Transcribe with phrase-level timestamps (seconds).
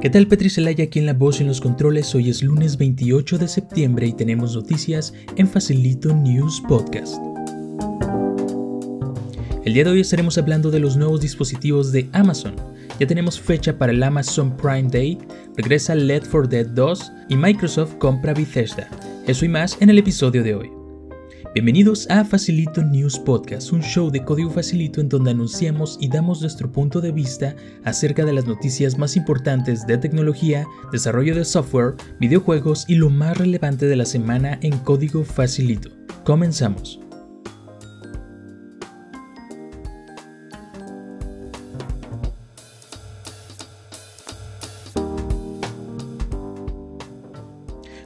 [0.00, 2.14] ¿Qué tal Petri Celaya aquí en la voz y en los controles?
[2.14, 7.16] Hoy es lunes 28 de septiembre y tenemos noticias en Facilito News Podcast.
[9.64, 12.54] El día de hoy estaremos hablando de los nuevos dispositivos de Amazon.
[13.00, 15.18] Ya tenemos fecha para el Amazon Prime Day,
[15.56, 18.88] regresa Led for Dead 2 y Microsoft compra Bethesda.
[19.26, 20.77] Eso y más en el episodio de hoy.
[21.58, 26.40] Bienvenidos a Facilito News Podcast, un show de código facilito en donde anunciamos y damos
[26.40, 31.96] nuestro punto de vista acerca de las noticias más importantes de tecnología, desarrollo de software,
[32.20, 35.90] videojuegos y lo más relevante de la semana en código facilito.
[36.22, 37.00] Comenzamos.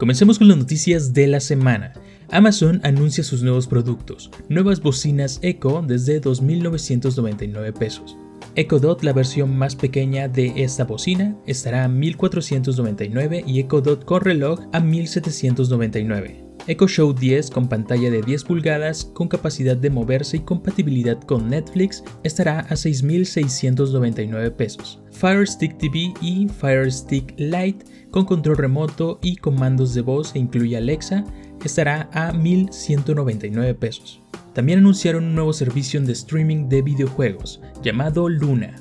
[0.00, 1.92] Comencemos con las noticias de la semana.
[2.30, 8.16] Amazon anuncia sus nuevos productos, nuevas bocinas Echo desde 2.999 pesos.
[8.54, 14.04] Echo Dot, la versión más pequeña de esta bocina, estará a 1.499 y Echo Dot
[14.04, 16.46] con reloj a 1.799.
[16.68, 21.48] Echo Show 10 con pantalla de 10 pulgadas con capacidad de moverse y compatibilidad con
[21.48, 25.00] Netflix estará a 6.699 pesos.
[25.12, 30.40] Fire Stick TV y Fire Stick Lite con control remoto y comandos de voz e
[30.40, 31.24] incluye Alexa
[31.64, 34.20] estará a 1.199 pesos.
[34.52, 38.76] También anunciaron un nuevo servicio de streaming de videojuegos llamado Luna.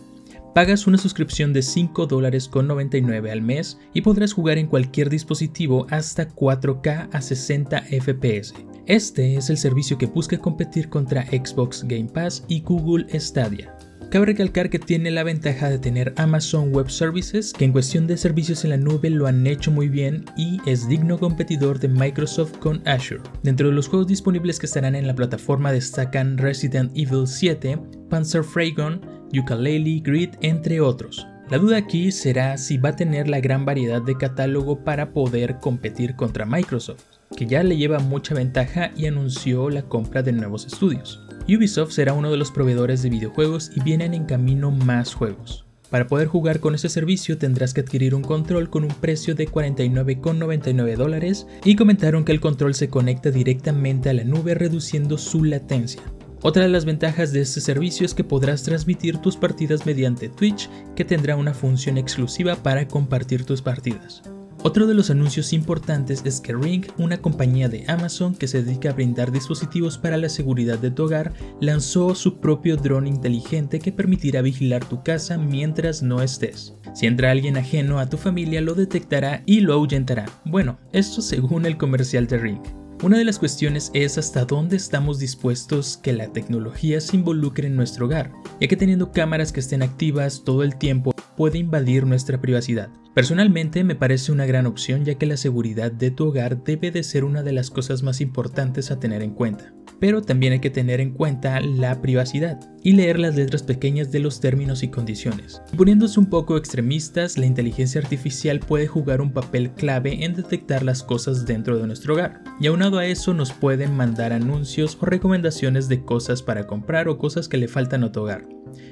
[0.53, 5.09] Pagas una suscripción de 5 dólares con 99 al mes y podrás jugar en cualquier
[5.09, 8.53] dispositivo hasta 4K a 60 FPS.
[8.85, 13.75] Este es el servicio que busca competir contra Xbox Game Pass y Google Stadia.
[14.09, 18.17] Cabe recalcar que tiene la ventaja de tener Amazon Web Services, que en cuestión de
[18.17, 22.57] servicios en la nube lo han hecho muy bien y es digno competidor de Microsoft
[22.59, 23.21] con Azure.
[23.43, 27.77] Dentro de los juegos disponibles que estarán en la plataforma destacan Resident Evil 7,
[28.09, 29.01] Panzer Fragon,
[29.37, 31.27] Ukulele, Grid, entre otros.
[31.49, 35.57] La duda aquí será si va a tener la gran variedad de catálogo para poder
[35.59, 37.03] competir contra Microsoft,
[37.35, 41.24] que ya le lleva mucha ventaja y anunció la compra de nuevos estudios.
[41.47, 45.65] Ubisoft será uno de los proveedores de videojuegos y vienen en camino más juegos.
[45.91, 49.47] Para poder jugar con este servicio tendrás que adquirir un control con un precio de
[49.47, 55.43] 49,99 dólares y comentaron que el control se conecta directamente a la nube reduciendo su
[55.43, 56.01] latencia.
[56.41, 60.69] Otra de las ventajas de este servicio es que podrás transmitir tus partidas mediante Twitch
[60.95, 64.23] que tendrá una función exclusiva para compartir tus partidas.
[64.65, 68.89] Otro de los anuncios importantes es que Ring, una compañía de Amazon que se dedica
[68.89, 73.91] a brindar dispositivos para la seguridad de tu hogar, lanzó su propio dron inteligente que
[73.91, 76.73] permitirá vigilar tu casa mientras no estés.
[76.95, 80.25] Si entra alguien ajeno a tu familia lo detectará y lo ahuyentará.
[80.45, 82.61] Bueno, esto según el comercial de Ring.
[83.03, 87.75] Una de las cuestiones es hasta dónde estamos dispuestos que la tecnología se involucre en
[87.75, 92.39] nuestro hogar, ya que teniendo cámaras que estén activas todo el tiempo puede invadir nuestra
[92.41, 92.89] privacidad.
[93.13, 97.01] Personalmente me parece una gran opción ya que la seguridad de tu hogar debe de
[97.01, 99.73] ser una de las cosas más importantes a tener en cuenta.
[100.01, 104.19] Pero también hay que tener en cuenta la privacidad y leer las letras pequeñas de
[104.19, 105.61] los términos y condiciones.
[105.77, 111.01] Poniéndose un poco extremistas, la inteligencia artificial puede jugar un papel clave en detectar las
[111.01, 112.43] cosas dentro de nuestro hogar.
[112.59, 117.17] Y aunado a eso nos pueden mandar anuncios o recomendaciones de cosas para comprar o
[117.17, 118.45] cosas que le faltan a tu hogar.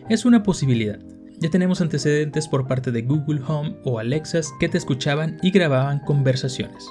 [0.10, 1.00] Es una posibilidad.
[1.44, 6.00] Ya tenemos antecedentes por parte de Google Home o Alexas que te escuchaban y grababan
[6.00, 6.88] conversaciones.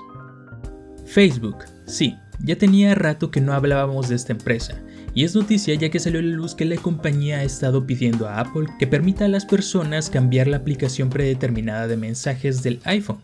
[1.07, 4.79] Facebook, sí, ya tenía rato que no hablábamos de esta empresa,
[5.15, 8.29] y es noticia ya que salió a la luz que la compañía ha estado pidiendo
[8.29, 13.21] a Apple que permita a las personas cambiar la aplicación predeterminada de mensajes del iPhone.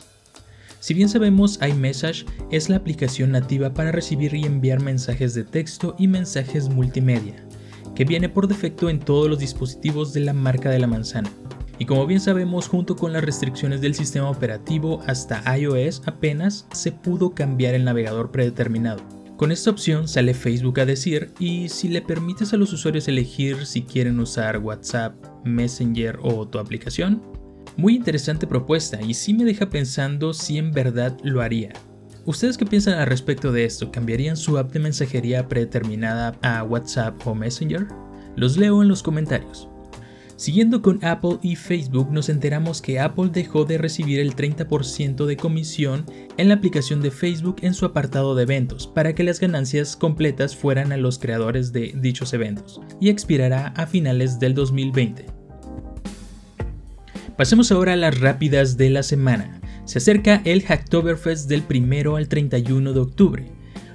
[0.81, 5.95] Si bien sabemos, iMessage es la aplicación nativa para recibir y enviar mensajes de texto
[5.99, 7.48] y mensajes multimedia
[7.99, 11.33] que viene por defecto en todos los dispositivos de la marca de la manzana.
[11.81, 16.93] Y como bien sabemos, junto con las restricciones del sistema operativo hasta iOS apenas se
[16.93, 19.03] pudo cambiar el navegador predeterminado.
[19.37, 23.67] Con esta opción sale Facebook a decir y si le permites a los usuarios elegir
[23.67, 27.21] si quieren usar WhatsApp, Messenger o tu aplicación.
[27.77, 31.73] Muy interesante propuesta y sí me deja pensando si en verdad lo haría.
[32.29, 33.91] ¿Ustedes qué piensan al respecto de esto?
[33.91, 37.87] ¿Cambiarían su app de mensajería predeterminada a WhatsApp o Messenger?
[38.37, 39.67] Los leo en los comentarios.
[40.37, 45.39] Siguiendo con Apple y Facebook, nos enteramos que Apple dejó de recibir el 30% de
[45.39, 46.05] comisión
[46.37, 50.55] en la aplicación de Facebook en su apartado de eventos, para que las ganancias completas
[50.55, 55.25] fueran a los creadores de dichos eventos, y expirará a finales del 2020.
[57.39, 59.58] Pasemos ahora a las rápidas de la semana.
[59.89, 63.47] Se acerca el Hacktoberfest del 1 al 31 de octubre.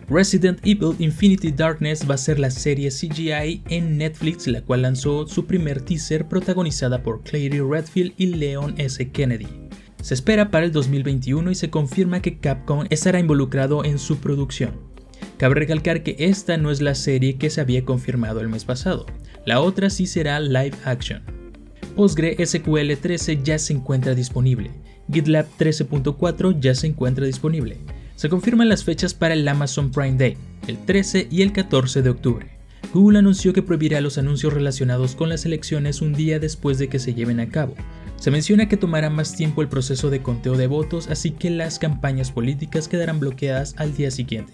[0.10, 5.28] Resident Evil Infinity Darkness va a ser la serie CGI en Netflix, la cual lanzó
[5.28, 9.12] su primer teaser protagonizada por Clary Redfield y Leon S.
[9.12, 9.45] Kennedy.
[10.01, 14.72] Se espera para el 2021 y se confirma que Capcom estará involucrado en su producción.
[15.38, 19.06] Cabe recalcar que esta no es la serie que se había confirmado el mes pasado,
[19.46, 21.22] la otra sí será live action.
[21.96, 24.72] PostgreSQL 13 ya se encuentra disponible,
[25.12, 27.78] GitLab 13.4 ya se encuentra disponible.
[28.16, 32.10] Se confirman las fechas para el Amazon Prime Day, el 13 y el 14 de
[32.10, 32.54] octubre.
[32.94, 37.00] Google anunció que prohibirá los anuncios relacionados con las elecciones un día después de que
[37.00, 37.76] se lleven a cabo.
[38.18, 41.80] Se menciona que tomará más tiempo el proceso de conteo de votos, así que las
[41.80, 44.54] campañas políticas quedarán bloqueadas al día siguiente.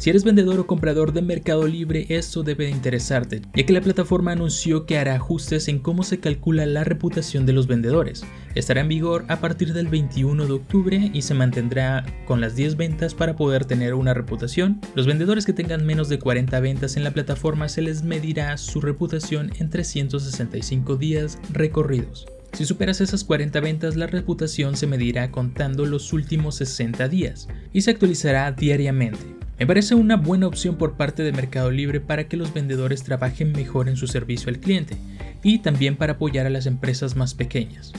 [0.00, 3.82] Si eres vendedor o comprador de Mercado Libre, esto debe de interesarte, ya que la
[3.82, 8.24] plataforma anunció que hará ajustes en cómo se calcula la reputación de los vendedores.
[8.54, 12.78] Estará en vigor a partir del 21 de octubre y se mantendrá con las 10
[12.78, 14.80] ventas para poder tener una reputación.
[14.94, 18.80] Los vendedores que tengan menos de 40 ventas en la plataforma se les medirá su
[18.80, 22.26] reputación en 365 días recorridos.
[22.54, 27.82] Si superas esas 40 ventas, la reputación se medirá contando los últimos 60 días y
[27.82, 29.40] se actualizará diariamente.
[29.60, 33.52] Me parece una buena opción por parte de Mercado Libre para que los vendedores trabajen
[33.52, 34.96] mejor en su servicio al cliente
[35.42, 37.92] y también para apoyar a las empresas más pequeñas.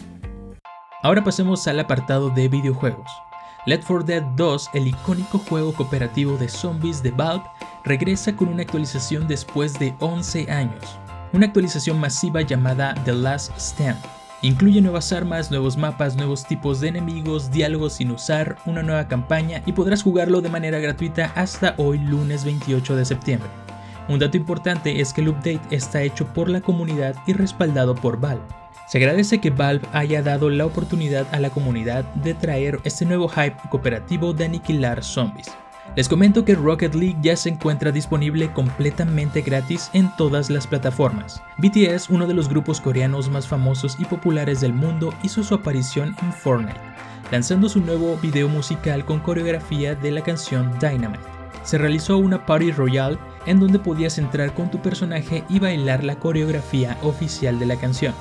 [1.03, 3.11] Ahora pasemos al apartado de videojuegos.
[3.67, 7.45] Let for Dead 2, el icónico juego cooperativo de zombies de Valve,
[7.85, 10.97] regresa con una actualización después de 11 años.
[11.31, 16.87] Una actualización masiva llamada The Last Stand Incluye nuevas armas, nuevos mapas, nuevos tipos de
[16.87, 21.99] enemigos, diálogos sin usar, una nueva campaña y podrás jugarlo de manera gratuita hasta hoy
[21.99, 23.49] lunes 28 de septiembre.
[24.09, 28.19] Un dato importante es que el update está hecho por la comunidad y respaldado por
[28.19, 28.41] Valve.
[28.87, 33.29] Se agradece que Valve haya dado la oportunidad a la comunidad de traer este nuevo
[33.29, 35.51] hype cooperativo de aniquilar zombies.
[35.97, 41.43] Les comento que Rocket League ya se encuentra disponible completamente gratis en todas las plataformas.
[41.57, 46.15] BTS, uno de los grupos coreanos más famosos y populares del mundo, hizo su aparición
[46.21, 46.79] en Fortnite,
[47.29, 51.25] lanzando su nuevo video musical con coreografía de la canción Dynamite.
[51.63, 56.15] Se realizó una Party Royale en donde podías entrar con tu personaje y bailar la
[56.15, 58.13] coreografía oficial de la canción.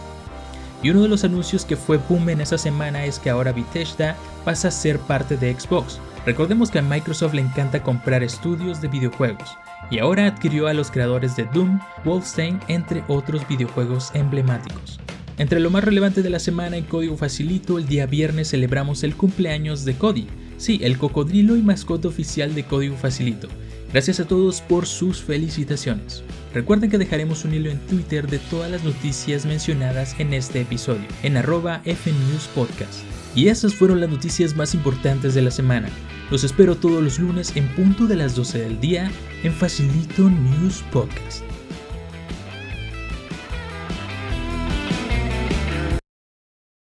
[0.82, 4.16] Y uno de los anuncios que fue boom en esa semana es que ahora Bethesda
[4.44, 8.88] pasa a ser parte de Xbox, Recordemos que a Microsoft le encanta comprar estudios de
[8.88, 9.56] videojuegos,
[9.90, 15.00] y ahora adquirió a los creadores de Doom, Wolfenstein, entre otros videojuegos emblemáticos.
[15.38, 19.17] Entre lo más relevante de la semana en Código Facilito, el día viernes celebramos el
[19.17, 20.26] cumpleaños de Cody,
[20.58, 23.49] sí, el cocodrilo y mascota oficial de Código Facilito.
[23.90, 26.23] Gracias a todos por sus felicitaciones.
[26.52, 31.06] Recuerden que dejaremos un hilo en Twitter de todas las noticias mencionadas en este episodio,
[31.23, 33.05] en arroba fnewspodcast.
[33.37, 35.88] Y esas fueron las noticias más importantes de la semana.
[36.31, 39.11] Los espero todos los lunes en punto de las 12 del día
[39.44, 41.50] en Facilito News Podcast.